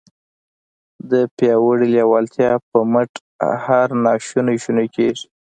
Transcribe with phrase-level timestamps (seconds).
[1.11, 3.11] د پياوړې لېوالتیا پر مټ
[3.65, 5.25] هر ناشونی شونی کېږي.